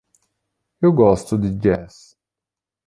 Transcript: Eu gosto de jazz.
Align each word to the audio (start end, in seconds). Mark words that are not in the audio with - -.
Eu 0.81 0.91
gosto 0.91 1.37
de 1.37 1.51
jazz. 1.59 2.17